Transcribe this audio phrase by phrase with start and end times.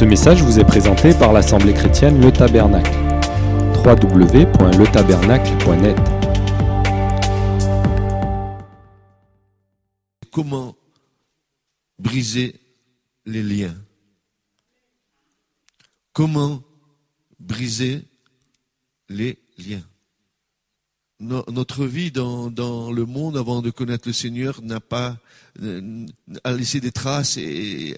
[0.00, 2.90] Ce message vous est présenté par l'Assemblée chrétienne Le Tabernacle.
[3.84, 5.96] www.letabernacle.net
[10.32, 10.74] Comment
[11.98, 12.58] briser
[13.26, 13.76] les liens?
[16.14, 16.62] Comment
[17.38, 18.02] briser
[19.10, 19.84] les liens?
[21.18, 22.48] No- Notre vie dans,
[22.90, 25.18] le monde avant de connaître le Seigneur n'a pas
[25.62, 26.06] euh,
[26.46, 27.96] laissé des traces et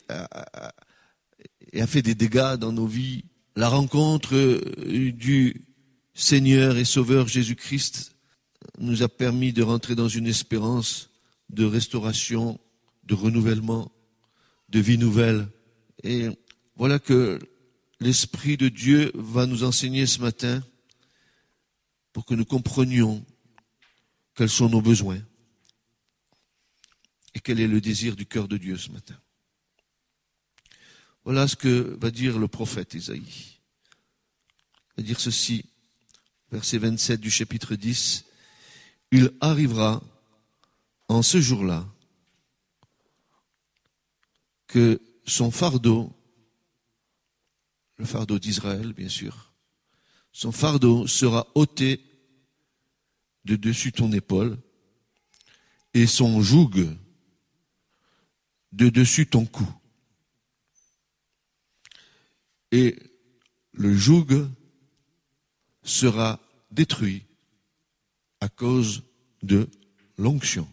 [1.72, 3.24] et a fait des dégâts dans nos vies.
[3.56, 5.64] La rencontre euh, du
[6.14, 8.14] Seigneur et Sauveur Jésus-Christ
[8.78, 11.10] nous a permis de rentrer dans une espérance
[11.50, 12.60] de restauration,
[13.04, 13.92] de renouvellement,
[14.68, 15.48] de vie nouvelle.
[16.02, 16.28] Et
[16.76, 17.38] voilà que
[18.00, 20.62] l'Esprit de Dieu va nous enseigner ce matin
[22.12, 23.24] pour que nous comprenions
[24.34, 25.20] quels sont nos besoins
[27.34, 29.16] et quel est le désir du cœur de Dieu ce matin.
[31.24, 33.58] Voilà ce que va dire le prophète Isaïe.
[34.96, 35.64] Il va dire ceci,
[36.50, 38.24] verset 27 du chapitre 10.
[39.12, 40.02] Il arrivera
[41.08, 41.86] en ce jour-là
[44.66, 46.12] que son fardeau,
[47.98, 49.52] le fardeau d'Israël bien sûr,
[50.32, 52.04] son fardeau sera ôté
[53.44, 54.58] de dessus ton épaule
[55.94, 56.70] et son joug
[58.72, 59.68] de dessus ton cou.
[62.72, 62.96] Et
[63.72, 64.48] le joug
[65.82, 67.24] sera détruit
[68.40, 69.02] à cause
[69.42, 69.68] de
[70.16, 70.68] l'onction.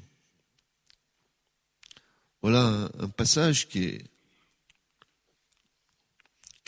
[2.42, 4.05] Voilà un, passage qui est,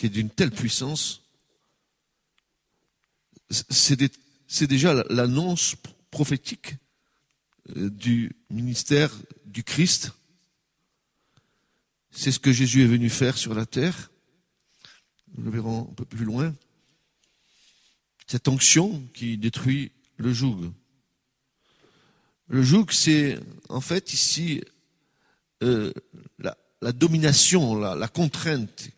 [0.04, 1.22] d'une telle puissance.
[3.50, 5.76] C'est déjà la- l'annonce
[6.10, 6.76] prophétique
[7.78, 9.16] euh, du ministère
[9.46, 10.12] du Christ.
[12.10, 14.12] C'est ce que Jésus est venu faire sur la terre.
[15.38, 16.54] Nous le verrons un peu plus loin.
[18.28, 20.72] Cette onction qui détruit le joug.
[22.48, 23.40] Le joug, c'est
[23.70, 24.62] en fait ici
[25.64, 25.94] euh,
[26.40, 28.90] la, domination, la, contrainte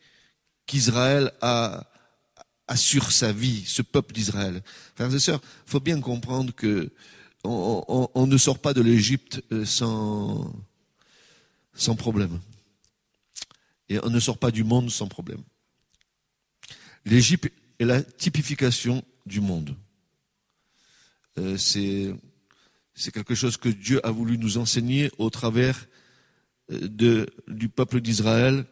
[0.65, 1.85] qu'Israël a,
[2.75, 4.63] sur sa vie, ce peuple d'Israël.
[4.95, 6.91] Frères et sœurs, il faut bien comprendre que
[7.43, 10.55] on, ne sort pas de l'Égypte euh, sans
[11.97, 12.39] problème.
[13.89, 15.43] Et on ne sort pas du monde sans problème.
[17.05, 19.75] L'Égypte est la typification du monde.
[21.37, 25.87] Euh, c'est quelque chose que Dieu a voulu nous enseigner au travers
[26.71, 28.65] euh, du peuple d'Israël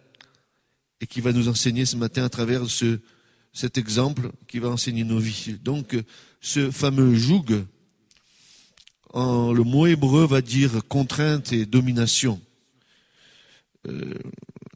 [0.99, 2.99] et qui va nous enseigner ce matin à travers ce,
[3.53, 5.57] cet exemple qui va enseigner nos vies.
[5.61, 5.97] Donc,
[6.39, 7.65] ce fameux joug,
[9.13, 12.39] le mot hébreu va dire contrainte et domination.
[13.87, 14.13] Euh,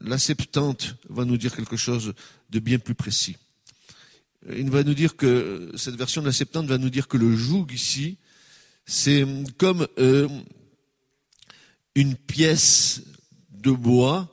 [0.01, 2.13] la Septante va nous dire quelque chose
[2.49, 3.37] de bien plus précis.
[4.49, 7.35] Il va nous dire que, cette version de la Septante va nous dire que le
[7.35, 8.17] joug ici,
[8.85, 9.25] c'est
[9.57, 10.27] comme euh,
[11.95, 13.01] une pièce
[13.49, 14.29] de bois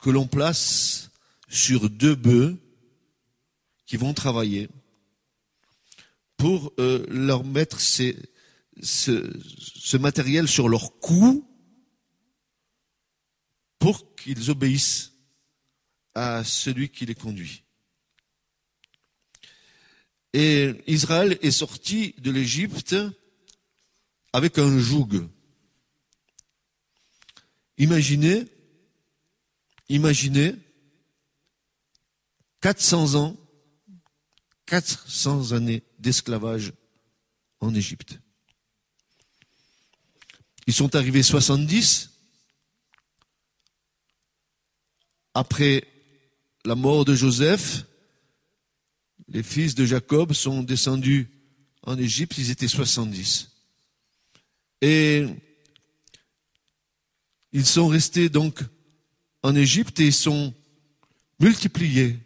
[0.00, 1.10] que l'on place
[1.48, 2.58] sur deux bœufs
[3.86, 4.68] qui vont travailler
[6.36, 8.18] pour euh, leur mettre ces-
[8.82, 11.48] ce, ce matériel sur leur cou
[13.78, 15.12] pour qu'ils obéissent
[16.14, 17.63] à celui qui les conduit.
[20.36, 22.96] Et Israël est sorti de l'Égypte
[24.32, 25.28] avec un joug.
[27.78, 28.44] Imaginez,
[29.88, 30.56] imaginez
[32.62, 33.36] 400 ans,
[34.66, 36.72] 400 années d'esclavage
[37.60, 38.18] en Égypte.
[40.66, 42.10] Ils sont arrivés 70
[45.32, 45.86] après
[46.64, 47.84] la mort de Joseph.
[49.28, 51.28] Les fils de Jacob sont descendus
[51.82, 53.50] en Égypte, ils étaient 70.
[54.80, 55.26] Et
[57.52, 58.60] ils sont restés donc
[59.42, 60.52] en Égypte et ils sont
[61.40, 62.18] multipliés.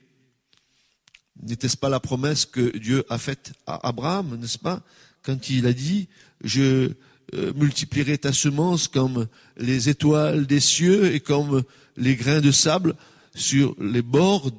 [1.43, 4.82] N'était-ce pas la promesse que Dieu a faite à Abraham, n'est-ce pas
[5.23, 6.08] Quand il a dit,
[6.43, 6.93] je
[7.34, 11.62] euh, multiplierai ta semence comme les étoiles des cieux et comme
[11.96, 12.94] les grains de sable
[13.34, 14.50] sur les bords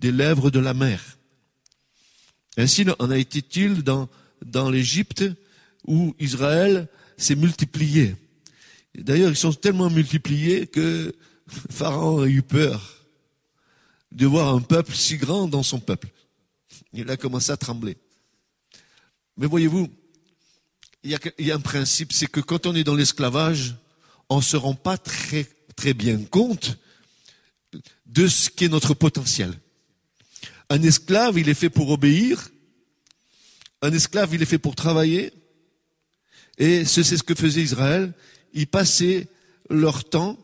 [0.00, 1.13] des lèvres de la mer.
[2.56, 4.08] Ainsi en a été-il dans,
[4.44, 5.24] dans l'Égypte
[5.86, 8.16] où Israël s'est multiplié.
[8.94, 11.14] D'ailleurs, ils sont tellement multipliés que
[11.70, 13.06] Pharaon a eu peur
[14.12, 16.08] de voir un peuple si grand dans son peuple.
[16.92, 17.96] Il a commencé à trembler.
[19.36, 19.88] Mais voyez-vous,
[21.02, 23.74] il y a, il y a un principe, c'est que quand on est dans l'esclavage,
[24.28, 25.44] on ne se rend pas très,
[25.76, 26.78] très bien compte
[28.06, 29.52] de ce qui est notre potentiel.
[30.74, 32.50] Un esclave, il est fait pour obéir.
[33.80, 35.32] Un esclave, il est fait pour travailler.
[36.58, 38.12] Et c'est ce que faisait Israël.
[38.54, 39.28] Ils passaient
[39.70, 40.36] leur temps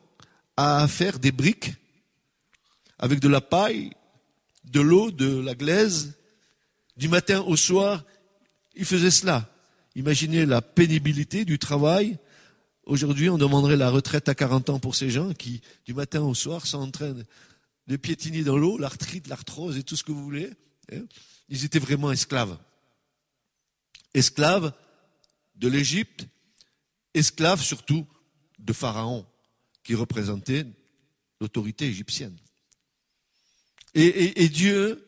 [0.57, 1.73] à faire des briques
[3.01, 3.91] avec de la paille,
[4.67, 6.13] de l'eau, de la glaise.
[6.97, 8.05] Du matin au soir,
[8.77, 9.53] ils faisaient cela.
[9.97, 12.19] Imaginez la pénibilité du travail.
[12.85, 16.35] Aujourd'hui, on demanderait la retraite à 40 ans pour ces gens qui, du matin au
[16.35, 17.27] soir, s'entraînent
[17.91, 20.49] de piétiner dans l'eau, l'arthrite, l'arthrose et tout ce que vous voulez.
[20.93, 21.03] Hein.
[21.49, 22.57] Ils étaient vraiment esclaves.
[24.15, 24.73] Esclaves
[25.57, 26.29] de l'Égypte,
[27.15, 28.07] esclaves surtout
[28.61, 29.27] de Pharaon,
[29.83, 30.67] qui représentait
[31.41, 32.37] l'autorité égyptienne.
[33.95, 35.05] Et, et, Dieu,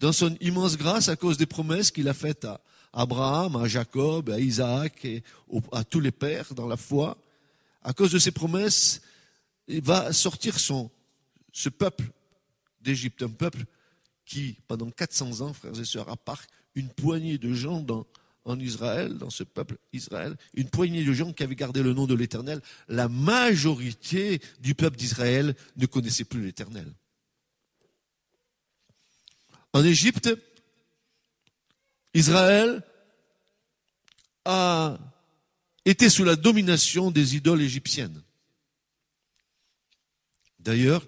[0.00, 2.60] dans son immense grâce, à cause des promesses qu'il a faites à
[2.92, 5.22] Abraham, à Jacob, à Isaac et
[5.70, 7.16] à tous les pères dans la foi,
[7.82, 9.00] à cause de ces promesses,
[9.68, 10.90] il va sortir son,
[11.52, 12.04] ce peuple
[12.80, 13.64] d'Égypte, un peuple
[14.24, 16.42] qui, pendant 400 ans, frères et sœurs, à part
[16.74, 17.84] une poignée de gens
[18.44, 22.06] en Israël, dans ce peuple Israël, une poignée de gens qui avaient gardé le nom
[22.06, 26.92] de l'Éternel, la majorité du peuple d'Israël ne connaissait plus l'Éternel.
[29.72, 30.30] En Égypte,
[32.14, 32.82] Israël
[34.44, 34.98] a
[35.84, 38.22] été sous la domination des idoles égyptiennes.
[40.58, 41.06] D'ailleurs,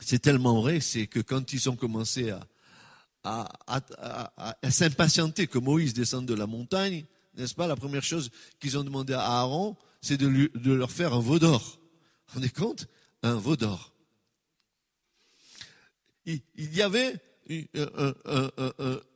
[0.00, 2.32] c'est tellement vrai, c'est que quand ils ont commencé
[3.24, 3.48] à,
[4.70, 7.04] s'impatienter que Moïse descende de la montagne,
[7.34, 11.20] n'est-ce pas La première chose qu'ils ont demandé à Aaron, c'est de, leur faire un
[11.20, 11.60] veau d'or.
[11.60, 12.86] Vous vous rendez compte?
[13.22, 13.92] Un veau d'or.
[16.24, 17.16] Il, y avait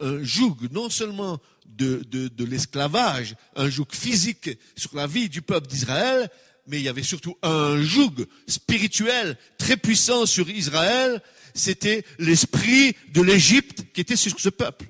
[0.01, 6.31] un, joug, non seulement de l'esclavage, un joug physique sur la vie du peuple d'Israël,
[6.67, 11.23] mais il y avait surtout un joug spirituel très puissant sur Israël,
[11.55, 14.87] c'était l'esprit de l'Égypte qui était sur ce peuple.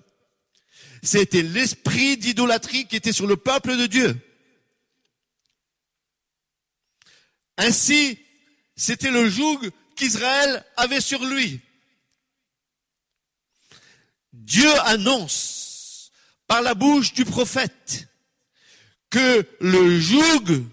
[1.02, 4.16] C'était l'esprit d'idolâtrie qui était sur le peuple de Dieu.
[7.58, 8.18] Ainsi,
[8.76, 9.58] c'était le joug
[9.96, 11.60] qu'Israël avait sur lui.
[14.32, 16.12] Dieu annonce
[16.46, 18.08] par la bouche du prophète
[19.10, 20.64] que le joug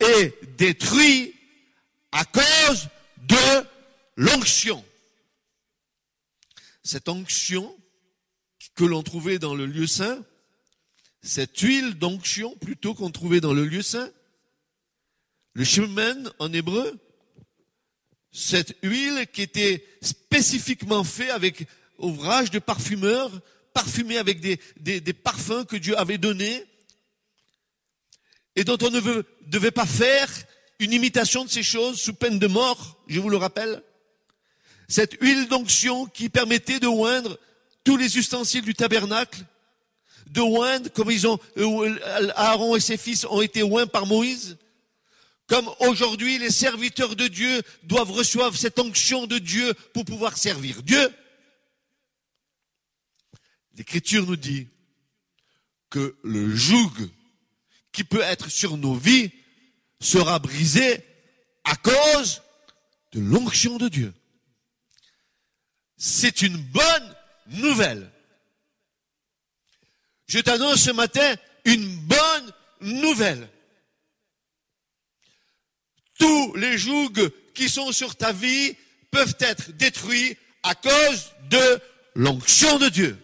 [0.00, 1.34] est détruit
[2.12, 2.88] à cause
[3.18, 3.66] de
[4.16, 4.84] l'onction.
[6.82, 7.76] Cette onction
[8.74, 10.24] que l'on trouvait dans le lieu saint,
[11.22, 14.10] cette huile d'onction plutôt qu'on trouvait dans le lieu saint,
[15.52, 16.98] le shemen en hébreu,
[18.32, 21.66] cette huile qui était spécifiquement faite avec
[21.98, 23.30] ouvrage de parfumeur,
[23.74, 26.64] parfumée avec des, des, des parfums que Dieu avait donnés,
[28.56, 30.28] et dont on ne devait pas faire
[30.78, 33.82] une imitation de ces choses sous peine de mort, je vous le rappelle.
[34.88, 37.38] Cette huile d'onction qui permettait de oindre
[37.84, 39.44] tous les ustensiles du tabernacle,
[40.26, 41.98] de oindre comme ils ont, euh,
[42.34, 44.58] Aaron et ses fils ont été oints par Moïse,
[45.46, 50.82] comme aujourd'hui les serviteurs de Dieu doivent recevoir cette onction de Dieu pour pouvoir servir
[50.82, 51.10] Dieu.
[53.76, 54.68] L'Écriture nous dit
[55.88, 56.92] que le joug
[57.92, 59.30] qui peut être sur nos vies
[60.00, 61.04] sera brisé
[61.64, 62.42] à cause
[63.12, 64.14] de l'onction de Dieu.
[65.96, 67.16] C'est une bonne
[67.48, 68.10] nouvelle.
[70.26, 73.48] Je t'annonce ce matin une bonne nouvelle.
[76.18, 78.76] Tous les jougs qui sont sur ta vie
[79.10, 81.80] peuvent être détruits à cause de
[82.14, 83.18] l'onction de Dieu.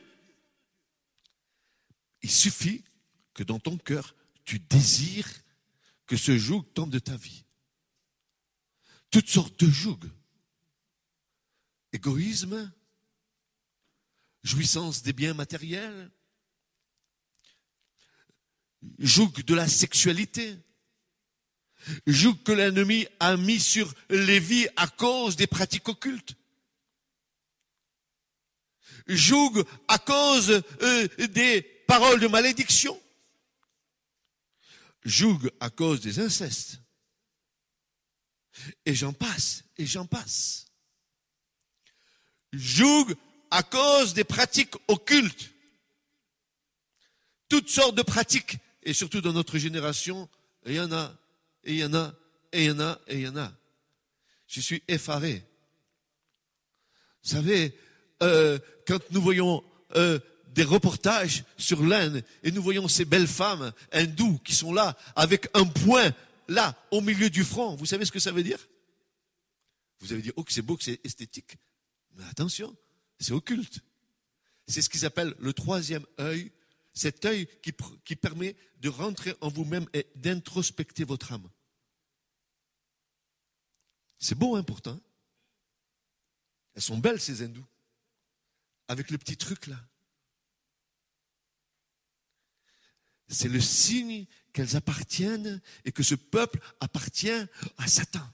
[2.22, 2.82] Il suffit
[3.34, 4.14] que dans ton cœur,
[4.46, 5.28] tu désires
[6.06, 7.44] que ce joug tombe de ta vie.
[9.10, 10.08] Toutes sortes de jougs.
[11.92, 12.72] Égoïsme,
[14.42, 16.10] jouissance des biens matériels,
[18.98, 20.56] joug de la sexualité,
[22.06, 26.36] joug que l'ennemi a mis sur les vies à cause des pratiques occultes,
[29.08, 33.00] joug à cause euh, des paroles de malédiction,
[35.06, 36.80] joug à cause des incestes.
[38.84, 40.66] Et j'en passe, et j'en passe.
[42.52, 43.14] Joug
[43.50, 45.52] à cause des pratiques occultes.
[47.48, 50.28] Toutes sortes de pratiques, et surtout dans notre génération,
[50.66, 51.16] il y en a,
[51.62, 52.14] et il y en a,
[52.52, 53.52] et il y en a, et il y en a.
[54.48, 55.44] Je suis effaré.
[57.22, 57.78] Vous savez,
[58.22, 59.62] euh, quand nous voyons
[59.94, 60.18] euh,
[60.56, 65.48] des reportages sur l'Inde et nous voyons ces belles femmes hindoues qui sont là avec
[65.52, 66.12] un point
[66.48, 67.76] là au milieu du front.
[67.76, 68.66] Vous savez ce que ça veut dire?
[70.00, 71.58] Vous allez dire, oh, que c'est beau, que c'est esthétique.
[72.14, 72.74] Mais attention,
[73.20, 73.80] c'est occulte.
[74.66, 76.50] C'est ce qu'ils appellent le troisième œil,
[76.94, 81.48] cet œil qui, qui permet de rentrer en vous-même et d'introspecter votre âme.
[84.18, 84.98] C'est beau, hein, pourtant.
[86.74, 87.66] Elles sont belles, ces hindous.
[88.88, 89.76] Avec le petit truc là.
[93.28, 97.46] C'est le signe qu'elles appartiennent et que ce peuple appartient
[97.78, 98.26] à Satan.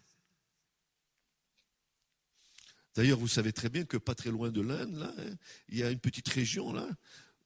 [2.94, 5.34] D'ailleurs, vous savez très bien que pas très loin de l'Inde, là, hein,
[5.68, 6.86] il y a une petite région là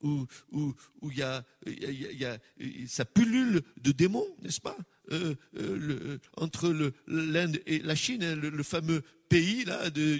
[0.03, 0.27] où,
[1.03, 1.45] il, y a,
[2.59, 4.77] il, pullule de démons, n'est-ce pas
[5.13, 10.19] euh, euh, le, Entre l'Inde et la Chine, hein, le, fameux pays là euh,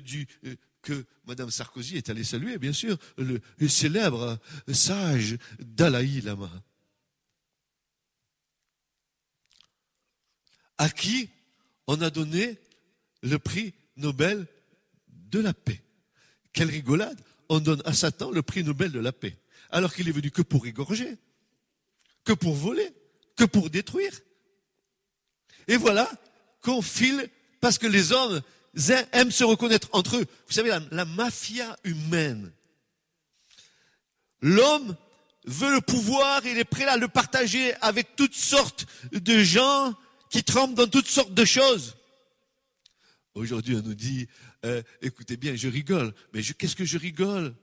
[0.83, 4.39] que Madame Sarkozy est allée saluer, bien sûr, le, le célèbre
[4.73, 6.51] sage Dalai Lama.
[10.79, 11.31] À qui
[11.87, 12.59] on a donné
[13.23, 14.47] le prix Nobel
[15.09, 15.81] de la paix.
[16.53, 19.37] Quelle rigolade On donne à Satan le prix Nobel de la paix,
[19.71, 21.17] alors qu'il est venu que pour égorger,
[22.25, 22.93] que pour voler,
[23.37, 24.13] que pour détruire.
[25.69, 26.11] Et voilà
[26.63, 27.29] qu'on file
[27.61, 28.43] parce que les hommes
[29.13, 30.27] aiment se reconnaître entre eux.
[30.47, 32.53] Vous savez, la, mafia humaine.
[34.41, 34.97] L'homme
[35.45, 39.95] veut le pouvoir, il est prêt à le partager avec toutes sortes de gens
[40.31, 41.97] qui tremblent dans toutes sortes de choses.
[43.35, 44.29] Aujourd'hui, on nous dit,
[44.65, 46.15] euh, écoutez bien, je rigole.
[46.33, 47.55] Mais qu'est-ce que je rigole?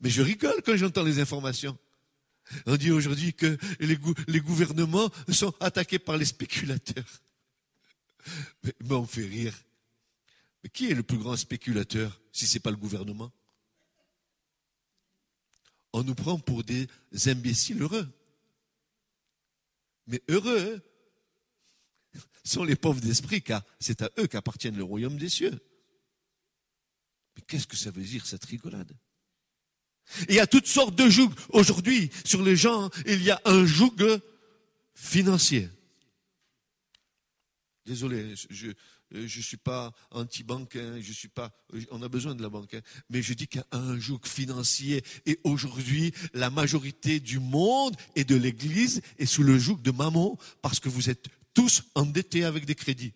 [0.00, 1.76] Mais je rigole quand j'entends les informations.
[2.66, 7.22] On dit aujourd'hui que les, gouvernements sont attaqués par les spéculateurs.
[8.62, 9.54] Mais, on fait rire.
[10.62, 13.32] Mais qui est le plus grand spéculateur si ce n'est pas le gouvernement?
[15.92, 16.88] On nous prend pour des
[17.26, 18.08] imbéciles heureux.
[20.06, 20.82] Mais heureux,
[22.44, 25.58] sont les pauvres d'esprit, car c'est à eux qu'appartient le royaume des cieux.
[27.36, 28.92] Mais qu'est-ce que ça veut dire cette rigolade?
[30.28, 31.34] Il y a toutes sortes de jougs.
[31.50, 33.96] Aujourd'hui, sur les gens, il y a un joug
[34.94, 35.68] financier.
[37.84, 38.72] Désolé, je
[39.12, 41.52] ne suis pas anti-banque, hein, je suis pas,
[41.90, 42.80] on a besoin de la banque, hein,
[43.10, 45.04] mais je dis qu'il y a un joug financier.
[45.24, 50.36] Et aujourd'hui, la majorité du monde et de l'Église est sous le joug de maman
[50.62, 53.14] parce que vous êtes tous endettés avec des crédits.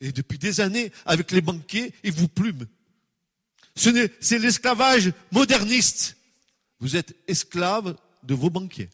[0.00, 2.66] Et depuis des années, avec les banquiers, ils vous plument.
[3.74, 6.18] C'est l'esclavage moderniste.
[6.78, 8.90] Vous êtes esclave de vos banquiers.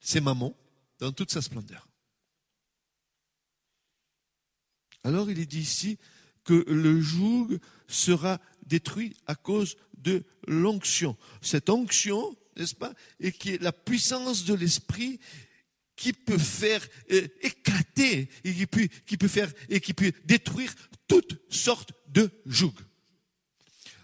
[0.00, 0.52] C'est maman
[0.98, 1.86] dans toute sa splendeur.
[5.04, 5.96] Alors il est dit ici
[6.42, 11.16] que le joug sera détruit à cause de l'onction.
[11.40, 15.20] Cette onction, n'est-ce pas, et qui est la puissance de l'esprit
[15.96, 20.72] qui peut faire euh, éclater et qui peut, qui peut faire et qui peut détruire
[21.08, 22.78] toutes sortes de jougs.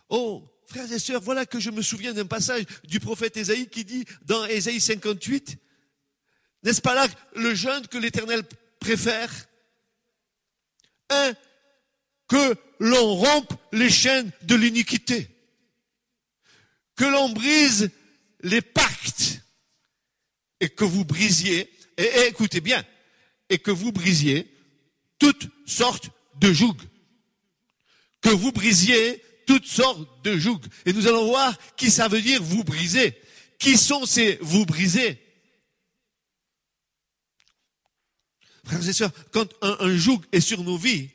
[0.08, 3.84] Oh, frères et sœurs, voilà que je me souviens d'un passage du prophète Ésaïe qui
[3.84, 5.58] dit dans Ésaïe 58,
[6.62, 7.06] n'est-ce pas là
[7.36, 8.42] le jeûne que l'Éternel
[8.80, 9.30] préfère?
[11.10, 11.34] Un,
[12.26, 15.28] que l'on rompe les chaînes de l'iniquité,
[16.96, 17.90] que l'on brise
[18.40, 19.42] les pactes
[20.60, 22.84] et que vous brisiez et, écoutez bien,
[23.48, 24.52] et que vous brisiez
[25.18, 26.82] toutes sortes de jougs.
[28.20, 30.64] Que vous brisiez toutes sortes de jougs.
[30.86, 33.20] Et nous allons voir qui ça veut dire vous briser.
[33.58, 35.20] Qui sont ces vous briser?
[38.64, 41.10] Frères et sœurs, quand un, un joug est sur nos vies,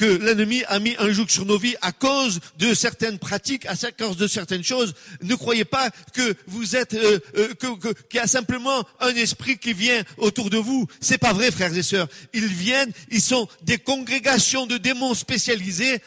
[0.00, 3.76] que l'ennemi a mis un joug sur nos vies à cause de certaines pratiques, à
[3.92, 4.94] cause de certaines choses.
[5.20, 9.58] Ne croyez pas que vous êtes, euh, euh, que, qu'il y a simplement un esprit
[9.58, 10.86] qui vient autour de vous.
[11.02, 12.08] C'est pas vrai, frères et sœurs.
[12.32, 16.00] Ils viennent, ils sont des congrégations de démons spécialisés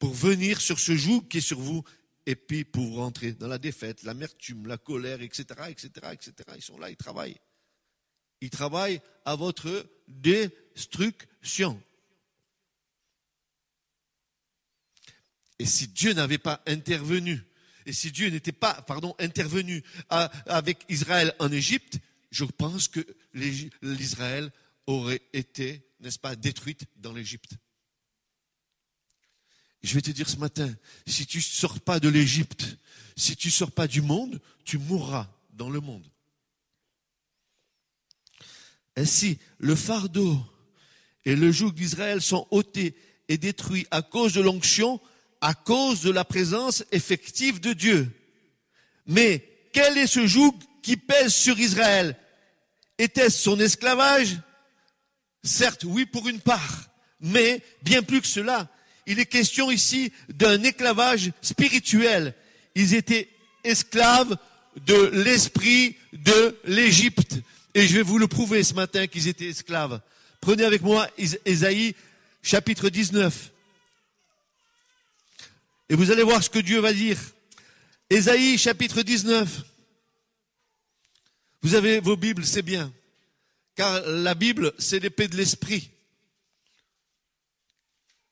[0.00, 1.84] pour venir sur ce joug qui est sur vous
[2.26, 6.32] et puis pour rentrer dans la défaite, l'amertume, la colère, etc., etc., etc.
[6.56, 7.38] Ils sont là, ils travaillent.
[8.40, 11.80] Ils travaillent à votre destruction.
[15.58, 17.40] Et si Dieu n'avait pas intervenu,
[17.86, 21.98] et si Dieu n'était pas, pardon, intervenu avec Israël en Égypte,
[22.30, 23.00] je pense que
[23.82, 24.50] l'Israël
[24.86, 27.52] aurait été, n'est-ce pas, détruite dans l'Égypte.
[29.82, 30.74] Je vais te dire ce matin,
[31.06, 32.78] si tu ne sors pas de l'Égypte,
[33.16, 36.10] si tu ne sors pas du monde, tu mourras dans le monde.
[38.96, 40.40] Ainsi, le fardeau
[41.24, 42.96] et le joug d'Israël sont ôtés
[43.28, 45.00] et détruits à cause de l'onction
[45.44, 48.10] à cause de la présence effective de Dieu.
[49.06, 52.16] Mais quel est ce joug qui pèse sur Israël?
[52.96, 54.38] Était-ce son esclavage?
[55.42, 56.88] Certes, oui, pour une part.
[57.20, 58.70] Mais bien plus que cela,
[59.06, 62.34] il est question ici d'un esclavage spirituel.
[62.74, 63.28] Ils étaient
[63.64, 64.38] esclaves
[64.86, 67.36] de l'esprit de l'Égypte.
[67.74, 70.00] Et je vais vous le prouver ce matin qu'ils étaient esclaves.
[70.40, 71.06] Prenez avec moi
[71.44, 71.94] Ésaïe
[72.42, 73.50] chapitre 19.
[75.88, 77.18] Et vous allez voir ce que Dieu va dire.
[78.08, 79.64] Ésaïe chapitre 19.
[81.62, 82.92] Vous avez vos Bibles, c'est bien.
[83.74, 85.90] Car la Bible, c'est l'épée de l'esprit.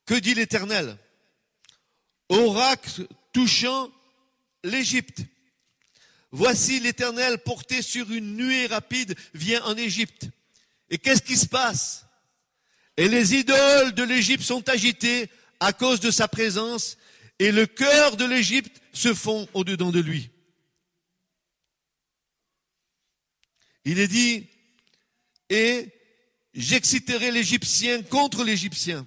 [0.07, 0.97] Que dit l'Éternel?
[2.29, 3.91] Oracle touchant
[4.65, 5.23] l'Égypte.
[6.31, 10.29] Voici l'Éternel porté sur une nuée rapide vient en Égypte.
[10.89, 12.07] Et qu'est-ce qui se passe?
[12.97, 15.29] Et les idoles de l'Égypte sont agitées
[15.61, 16.97] à cause de sa présence,
[17.43, 20.31] et le cœur de l'Égypte se fond au-dedans de lui.
[23.85, 24.47] Il est dit,
[25.51, 25.89] et
[26.55, 29.05] j'exciterai l'Égyptien contre l'Égyptien.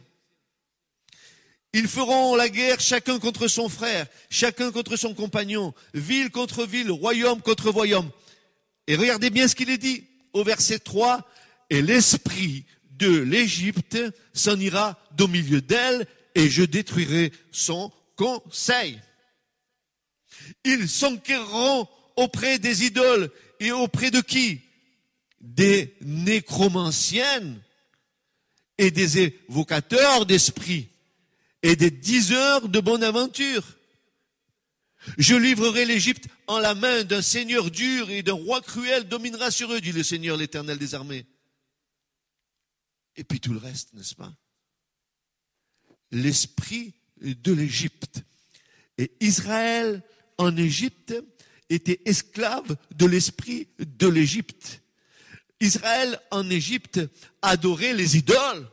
[1.71, 6.91] Ils feront la guerre chacun contre son frère, chacun contre son compagnon, ville contre ville,
[6.91, 8.11] royaume contre royaume.
[8.87, 11.25] Et regardez bien ce qu'il est dit au verset 3,
[11.69, 13.97] et l'esprit de l'Égypte
[14.33, 19.01] s'en ira d'au milieu d'elle, et je détruirai son conseil.
[20.63, 24.61] Ils s'enquerront auprès des idoles et auprès de qui?
[25.39, 27.61] Des nécromanciennes
[28.77, 30.89] et des évocateurs d'esprit
[31.61, 33.63] et des dix heures de bonne aventure.
[35.17, 39.71] Je livrerai l'Égypte en la main d'un seigneur dur et d'un roi cruel dominera sur
[39.71, 41.25] eux, dit le Seigneur l'Éternel des armées.
[43.15, 44.33] Et puis tout le reste, n'est-ce pas?
[46.11, 48.23] L'esprit de l'Égypte.
[48.97, 50.03] Et Israël
[50.37, 51.15] en Égypte
[51.69, 54.81] était esclave de l'esprit de l'Égypte.
[55.59, 56.99] Israël en Égypte
[57.41, 58.67] adorait les idoles.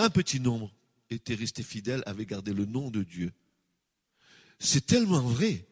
[0.00, 0.72] un petit nombre
[1.10, 3.32] était resté fidèle, avait gardé le nom de Dieu.
[4.58, 5.66] C'est tellement vrai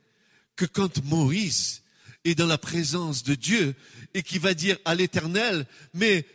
[0.56, 1.82] que quand Moïse
[2.24, 3.74] est dans la présence de Dieu
[4.14, 6.26] et qui va dire à l'Éternel, mais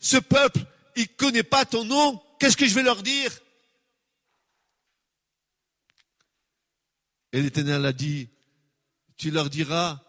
[0.00, 0.64] ce peuple,
[0.98, 3.32] il ne connaît pas ton nom, qu'est-ce que je vais leur dire?
[7.32, 8.28] Et l'Éternel a dit,
[9.16, 10.02] tu leur diras,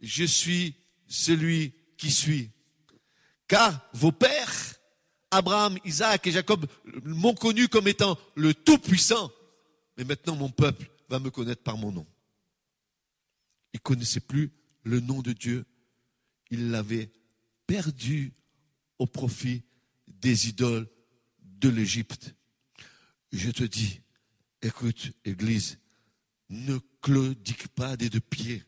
[0.00, 0.74] je suis
[1.08, 2.50] celui qui suis.
[3.48, 4.74] Car vos pères
[5.30, 6.66] Abraham, Isaac et Jacob
[7.04, 9.32] m'ont connu comme étant le Tout-Puissant.
[9.96, 12.06] Mais maintenant, mon peuple va me connaître par mon nom.
[13.72, 15.64] Il ne connaissait plus le nom de Dieu.
[16.50, 17.10] Il l'avait
[17.66, 18.34] perdu
[18.98, 19.62] au profit
[20.22, 20.88] des idoles
[21.42, 22.34] de l'Égypte.
[23.32, 24.00] Je te dis,
[24.62, 25.78] écoute, Église,
[26.48, 28.64] ne claudique pas des deux pieds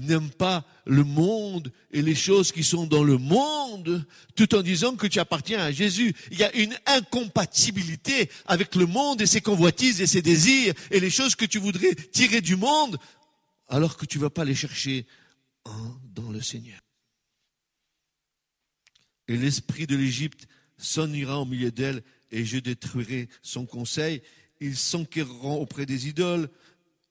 [0.00, 4.96] n'aime pas le monde et les choses qui sont dans le monde, tout en disant
[4.96, 6.14] que tu appartiens à Jésus.
[6.30, 11.00] Il y a une incompatibilité avec le monde et ses convoitises et ses désirs et
[11.00, 12.98] les choses que tu voudrais tirer du monde,
[13.68, 15.06] alors que tu ne vas pas les chercher
[16.14, 16.78] dans le Seigneur.
[19.28, 20.46] Et l'esprit de l'Égypte
[20.78, 24.22] s'en ira au milieu d'elle et je détruirai son conseil.
[24.60, 26.48] Ils s'enquerront auprès des idoles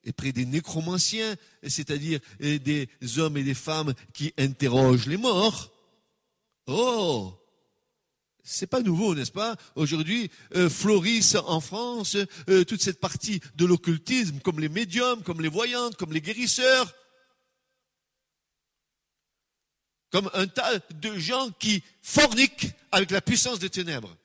[0.04, 5.72] et près des nécromanciens, c'est-à-dire des hommes et des femmes qui interrogent les morts.
[6.68, 7.34] Oh,
[8.48, 9.56] c'est pas nouveau, n'est-ce pas?
[9.76, 12.16] Aujourd'hui, euh, florissent en France
[12.48, 16.94] euh, toute cette partie de l'occultisme, comme les médiums, comme les voyantes, comme les guérisseurs,
[20.16, 24.16] comme un tas de gens qui forniquent avec la puissance des ténèbres.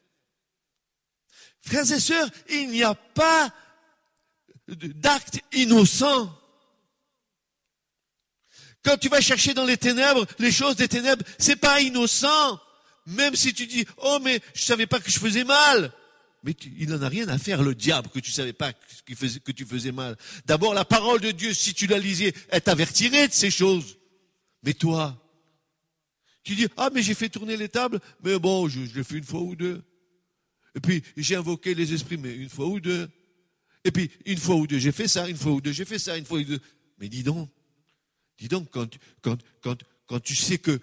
[1.63, 3.53] Frères et sœurs, il n'y a pas
[4.69, 6.33] d'actes innocents.
[8.85, 12.61] Quand tu vas chercher dans les ténèbres, les choses des ténèbres, c'est pas innocent.
[13.07, 15.93] Même si tu dis, oh, mais je savais pas que je faisais mal.
[16.45, 19.67] Mais il n'en a rien à faire, le diable, que tu savais pas que tu
[19.67, 20.17] faisais mal.
[20.47, 23.97] D'abord, la parole de Dieu, si tu la lisais, elle t'avertirait de ces choses.
[24.63, 25.20] Mais toi,
[26.43, 29.25] tu dis, ah, mais j'ai fait tourner les tables, mais bon, je, l'ai fait une
[29.25, 29.83] fois ou deux.
[30.75, 33.09] Et puis, j'ai invoqué les esprits, mais une fois ou deux.
[33.85, 35.99] Et puis, une fois ou deux, j'ai fait ça, une fois ou deux, j'ai fait
[35.99, 36.61] ça, une fois ou deux.
[36.99, 37.51] Mais dis donc,
[38.39, 38.89] dis donc, quand,
[39.21, 39.39] quand,
[40.07, 40.81] quand, tu sais que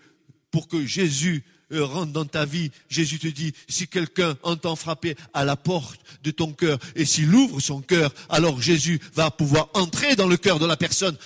[0.51, 5.43] pour que Jésus rentre dans ta vie, Jésus te dit, si quelqu'un entend frapper à
[5.43, 10.15] la porte de ton cœur, et s'il ouvre son cœur, alors Jésus va pouvoir entrer
[10.15, 11.17] dans le cœur de la personne,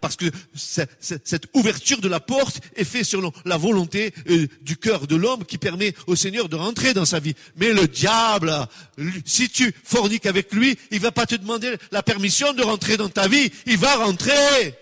[0.00, 5.06] parce que cette ouverture de la porte est faite selon la volonté euh, du cœur
[5.06, 7.34] de l'homme qui permet au Seigneur de rentrer dans sa vie.
[7.56, 8.52] Mais le diable,
[9.24, 13.08] si tu forniques avec lui, il va pas te demander la permission de rentrer dans
[13.08, 14.74] ta vie, il va rentrer.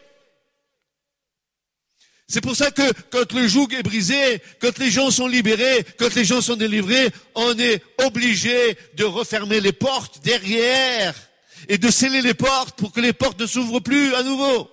[2.30, 6.14] C'est pour ça que quand le joug est brisé, quand les gens sont libérés, quand
[6.14, 11.14] les gens sont délivrés, on est obligé de refermer les portes derrière
[11.70, 14.70] et de sceller les portes pour que les portes ne s'ouvrent plus à nouveau.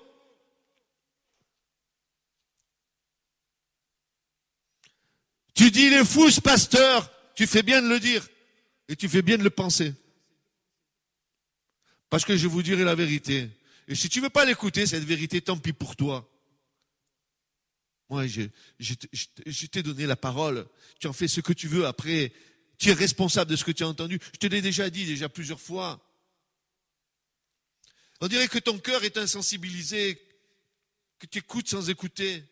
[5.54, 8.28] Tu dis les fous, pasteur, tu fais bien de le dire
[8.90, 9.94] et tu fais bien de le penser.
[12.10, 13.50] Parce que je vous dirai la vérité.
[13.88, 16.30] Et si tu veux pas l'écouter, cette vérité, tant pis pour toi.
[18.10, 20.68] Moi, je, t'ai donné la parole.
[21.00, 22.32] Tu en fais ce que tu veux après.
[22.78, 24.20] Tu es responsable de ce que tu as entendu.
[24.34, 26.02] Je te l'ai déjà dit, déjà plusieurs fois.
[28.22, 30.22] On dirait que ton cœur est insensibilisé,
[31.20, 32.44] que tu écoutes sans écouter.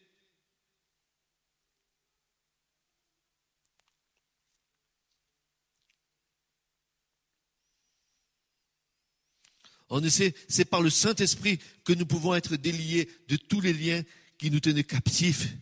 [9.90, 14.04] On essaie, c'est par le Saint-Esprit que nous pouvons être déliés de tous les liens
[14.44, 15.54] qui nous tenaient captifs,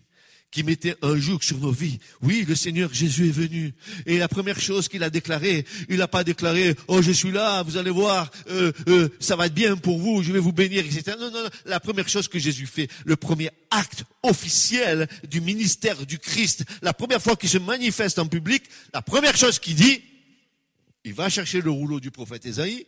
[0.50, 2.00] qui mettaient un joug sur nos vies.
[2.24, 3.76] Oui, le Seigneur Jésus est venu.
[4.08, 7.62] Et la première chose qu'il a déclaré, il n'a pas déclaré, oh je suis là,
[7.62, 10.84] vous allez voir, euh, euh, ça va être bien pour vous, je vais vous bénir,
[10.84, 11.16] etc.
[11.20, 11.50] Non, non, non.
[11.66, 16.96] La première chose que Jésus fait, le premier acte officiel du ministère du Christ, la
[16.96, 18.64] première fois qu'il se manifeste en public,
[18.96, 20.02] la première chose qu'il dit,
[21.04, 22.88] il va chercher le rouleau du prophète Ésaïe,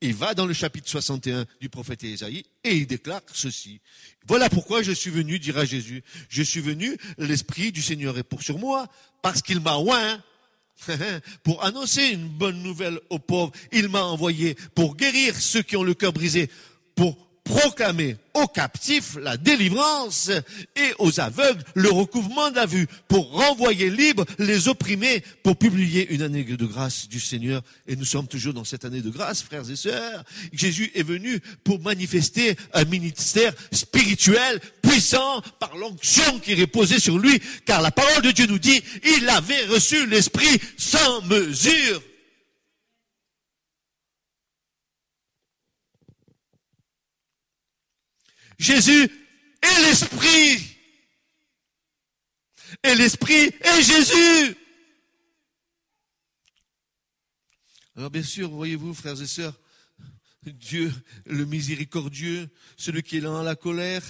[0.00, 3.80] il va dans le chapitre 61 du prophète Ésaïe et il déclare ceci.
[4.26, 6.02] Voilà pourquoi je suis venu, dira Jésus.
[6.28, 8.88] Je suis venu, l'Esprit du Seigneur est pour sur moi,
[9.22, 10.22] parce qu'il m'a oint
[11.42, 13.52] pour annoncer une bonne nouvelle aux pauvres.
[13.70, 16.50] Il m'a envoyé pour guérir ceux qui ont le cœur brisé,
[16.94, 20.30] pour proclamer aux captifs la délivrance
[20.76, 22.66] et aux aveugles le recouvrement de la
[23.08, 27.62] pour renvoyer libres les opprimés, pour publier une année de grâce du Seigneur.
[27.86, 30.24] Et nous sommes toujours dans cette année de grâce, frères et sœurs.
[30.52, 37.40] Jésus est venu pour manifester un ministère spirituel puissant par l'onction qui reposait sur lui,
[37.66, 38.82] car la parole de Dieu nous dit,
[39.18, 42.02] il avait reçu l'Esprit sans mesure.
[48.62, 49.10] Jésus
[49.60, 50.76] est l'Esprit.
[52.84, 54.56] Et l'Esprit est Jésus.
[57.96, 59.58] Alors bien sûr, voyez-vous, frères et sœurs,
[60.44, 60.92] Dieu,
[61.26, 64.04] le miséricordieux, celui qui est à la colère,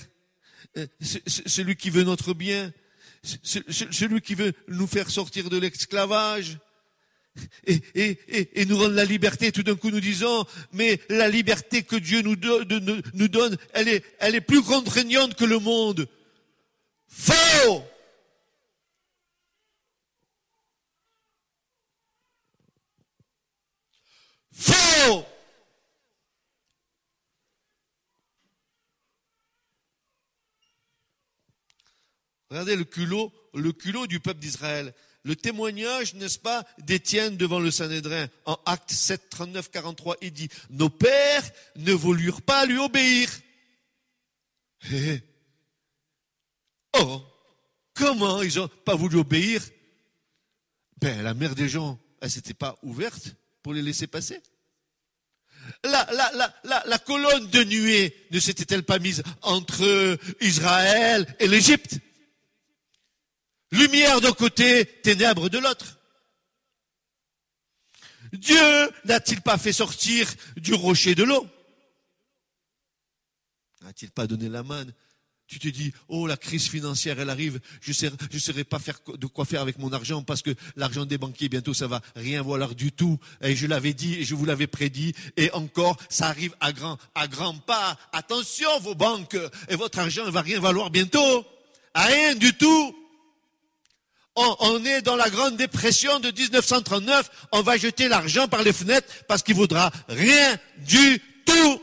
[0.76, 2.72] euh, celui qui veut notre bien,
[3.22, 6.58] celui qui veut nous faire sortir de l'esclavage,
[7.66, 9.52] et, nous rendre la liberté.
[9.52, 12.36] Tout d'un coup, nous disons, mais la liberté que Dieu nous,
[13.14, 16.08] nous donne, elle est, elle est plus contraignante que le monde.
[17.08, 17.84] Faux
[24.52, 25.26] Faux
[32.50, 34.92] Regardez le culot, le culot du peuple d'Israël
[35.24, 38.26] le témoignage, n'est-ce pas, d'Étienne devant le Sanhédrin.
[38.44, 43.30] En Acte 7, 39, 43, il dit, nos pères ne voulurent pas lui obéir.
[44.90, 45.20] Eh, eh.
[46.98, 47.22] oh,
[47.94, 49.62] comment ils n'ont pas voulu obéir?
[51.00, 54.40] Ben, la mère des gens, elle s'était pas ouverte pour les laisser passer.
[55.84, 61.46] La, la, la, la, la colonne de nuée ne s'était-elle pas mise entre Israël et
[61.46, 62.00] l'Égypte?
[63.72, 65.98] Lumière d'un côté, ténèbres de l'autre.
[68.34, 71.46] Dieu n'a-t-il pas fait sortir du rocher de l'eau?
[73.82, 74.92] N'a-t-il pas donné la manne?
[75.46, 78.98] Tu te dis, oh la crise financière, elle arrive, je ne sais, saurais pas faire
[79.06, 82.42] de quoi faire avec mon argent parce que l'argent des banquiers, bientôt ça va rien
[82.42, 83.18] valoir du tout.
[83.42, 85.14] Et je l'avais dit et je vous l'avais prédit.
[85.36, 87.98] Et encore, ça arrive à grand, à grands pas.
[88.12, 89.36] Attention vos banques
[89.68, 91.44] et votre argent ne va rien valoir bientôt.
[91.92, 92.96] À rien du tout
[94.36, 99.06] on, est dans la grande dépression de 1939, on va jeter l'argent par les fenêtres
[99.28, 101.82] parce qu'il vaudra rien du tout.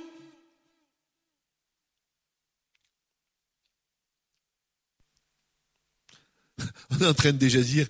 [6.92, 7.88] On est en train de déjà dire,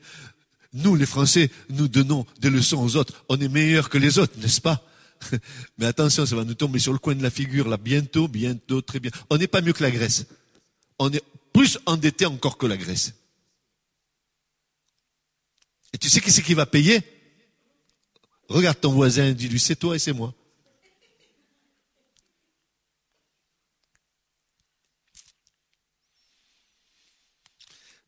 [0.73, 3.23] nous les Français, nous donnons des leçons aux autres.
[3.29, 4.85] On est meilleurs que les autres, n'est-ce pas?
[5.77, 8.81] Mais attention, ça va nous tomber sur le coin de la figure là bientôt, bientôt,
[8.81, 9.11] très bien.
[9.29, 10.25] On n'est pas mieux que la Grèce.
[10.99, 13.13] On est plus endetté encore que la Grèce.
[15.99, 17.01] Tu sais qui c'est qui va payer?
[18.47, 20.33] Regarde ton voisin, dis-lui, c'est toi et c'est moi.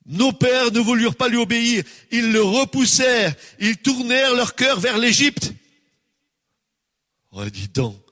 [0.05, 4.97] Nos pères ne voulurent pas lui obéir, ils le repoussèrent, ils tournèrent leur cœur vers
[4.97, 5.53] l'Égypte.
[7.31, 8.10] Oh, dis donc.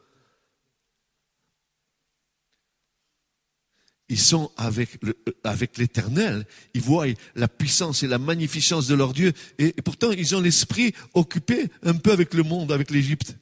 [4.10, 6.45] Ils sont avec le- avec l'éternel.
[6.74, 9.34] Ils voient la puissance et la magnificence de leur Dieu.
[9.60, 13.36] Et, pourtant, ils ont l'esprit occupé un peu avec le monde, avec l'Égypte.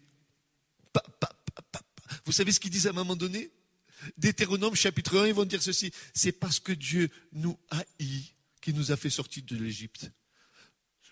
[2.26, 3.50] Vous savez ce qu'ils disent à un moment donné?
[4.18, 5.92] Deutéronome chapitre 1, ils vont dire ceci.
[6.14, 10.12] C'est parce que Dieu nous haït qu'il nous a fait sortir de l'Égypte.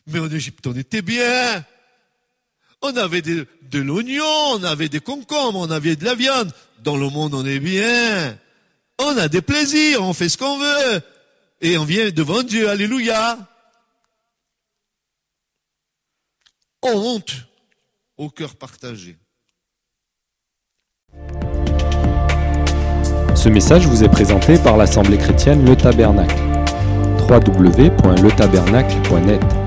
[0.08, 1.66] Mais en Égypte, on était bien.
[2.82, 6.54] On avait de l'oignon, on avait des concombres, on avait de la viande.
[6.84, 8.38] Dans le monde, on est bien.
[9.00, 11.02] On a des plaisirs, on fait ce qu'on veut.
[11.62, 13.38] Et on vient devant Dieu, alléluia.
[16.84, 17.34] Honte
[18.18, 19.18] au cœur partagé.
[23.36, 26.38] Ce message vous est présenté par l'Assemblée chrétienne Le Tabernacle.
[27.28, 29.65] www.letabernacle.net